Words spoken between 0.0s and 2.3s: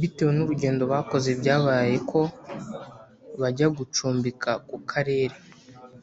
Bitewe n’urugendo bakoze byabaye ko